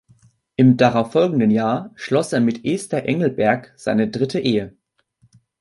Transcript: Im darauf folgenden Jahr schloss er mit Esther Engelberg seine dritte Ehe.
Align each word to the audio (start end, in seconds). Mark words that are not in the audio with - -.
Im 0.55 0.77
darauf 0.77 1.11
folgenden 1.11 1.51
Jahr 1.51 1.91
schloss 1.93 2.33
er 2.33 2.39
mit 2.39 2.65
Esther 2.65 3.05
Engelberg 3.05 3.71
seine 3.77 4.09
dritte 4.09 4.39
Ehe. 4.39 4.75